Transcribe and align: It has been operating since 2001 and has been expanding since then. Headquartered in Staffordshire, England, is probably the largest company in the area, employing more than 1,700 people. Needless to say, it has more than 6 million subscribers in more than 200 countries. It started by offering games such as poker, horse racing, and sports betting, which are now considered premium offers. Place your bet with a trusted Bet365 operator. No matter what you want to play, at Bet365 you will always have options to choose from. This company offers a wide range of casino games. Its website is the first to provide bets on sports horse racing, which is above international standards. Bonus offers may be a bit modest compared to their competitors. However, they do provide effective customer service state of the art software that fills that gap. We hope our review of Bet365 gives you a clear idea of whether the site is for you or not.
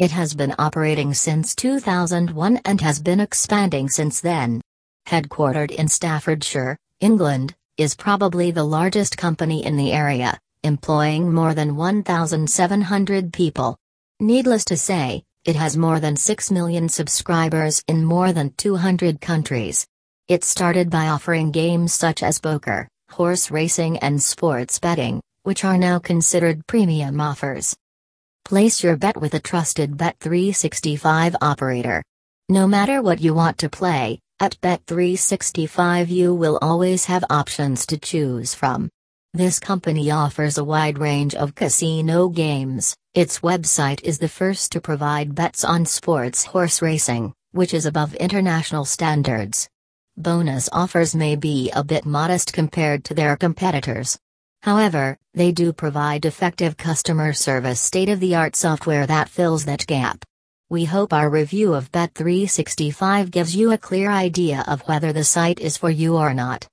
It 0.00 0.12
has 0.12 0.32
been 0.32 0.54
operating 0.58 1.12
since 1.12 1.54
2001 1.54 2.60
and 2.64 2.80
has 2.80 3.02
been 3.02 3.20
expanding 3.20 3.90
since 3.90 4.22
then. 4.22 4.62
Headquartered 5.06 5.72
in 5.72 5.88
Staffordshire, 5.88 6.78
England, 7.00 7.54
is 7.76 7.96
probably 7.96 8.50
the 8.50 8.64
largest 8.64 9.18
company 9.18 9.62
in 9.62 9.76
the 9.76 9.92
area, 9.92 10.38
employing 10.62 11.30
more 11.30 11.52
than 11.52 11.76
1,700 11.76 13.30
people. 13.30 13.76
Needless 14.20 14.64
to 14.64 14.76
say, 14.78 15.22
it 15.44 15.56
has 15.56 15.76
more 15.76 16.00
than 16.00 16.16
6 16.16 16.50
million 16.50 16.88
subscribers 16.88 17.82
in 17.86 18.02
more 18.02 18.32
than 18.32 18.54
200 18.56 19.20
countries. 19.20 19.86
It 20.28 20.44
started 20.44 20.88
by 20.88 21.08
offering 21.08 21.50
games 21.50 21.92
such 21.92 22.22
as 22.22 22.40
poker, 22.40 22.88
horse 23.10 23.50
racing, 23.50 23.98
and 23.98 24.22
sports 24.22 24.78
betting, 24.78 25.20
which 25.42 25.62
are 25.62 25.76
now 25.76 25.98
considered 25.98 26.66
premium 26.66 27.20
offers. 27.20 27.76
Place 28.50 28.82
your 28.82 28.96
bet 28.96 29.16
with 29.16 29.34
a 29.34 29.38
trusted 29.38 29.96
Bet365 29.96 31.36
operator. 31.40 32.02
No 32.48 32.66
matter 32.66 33.00
what 33.00 33.20
you 33.20 33.32
want 33.32 33.58
to 33.58 33.68
play, 33.68 34.18
at 34.40 34.60
Bet365 34.60 36.08
you 36.08 36.34
will 36.34 36.58
always 36.60 37.04
have 37.04 37.22
options 37.30 37.86
to 37.86 37.96
choose 37.96 38.52
from. 38.52 38.90
This 39.32 39.60
company 39.60 40.10
offers 40.10 40.58
a 40.58 40.64
wide 40.64 40.98
range 40.98 41.36
of 41.36 41.54
casino 41.54 42.28
games. 42.28 42.96
Its 43.14 43.38
website 43.38 44.02
is 44.02 44.18
the 44.18 44.28
first 44.28 44.72
to 44.72 44.80
provide 44.80 45.36
bets 45.36 45.62
on 45.62 45.86
sports 45.86 46.44
horse 46.44 46.82
racing, 46.82 47.32
which 47.52 47.72
is 47.72 47.86
above 47.86 48.16
international 48.16 48.84
standards. 48.84 49.68
Bonus 50.16 50.68
offers 50.72 51.14
may 51.14 51.36
be 51.36 51.70
a 51.70 51.84
bit 51.84 52.04
modest 52.04 52.52
compared 52.52 53.04
to 53.04 53.14
their 53.14 53.36
competitors. 53.36 54.18
However, 54.62 55.16
they 55.32 55.52
do 55.52 55.72
provide 55.72 56.26
effective 56.26 56.76
customer 56.76 57.32
service 57.32 57.80
state 57.80 58.10
of 58.10 58.20
the 58.20 58.34
art 58.34 58.56
software 58.56 59.06
that 59.06 59.28
fills 59.30 59.64
that 59.64 59.86
gap. 59.86 60.24
We 60.68 60.84
hope 60.84 61.12
our 61.12 61.30
review 61.30 61.74
of 61.74 61.90
Bet365 61.90 63.30
gives 63.30 63.56
you 63.56 63.72
a 63.72 63.78
clear 63.78 64.10
idea 64.10 64.64
of 64.68 64.82
whether 64.82 65.12
the 65.12 65.24
site 65.24 65.60
is 65.60 65.76
for 65.76 65.90
you 65.90 66.16
or 66.16 66.34
not. 66.34 66.68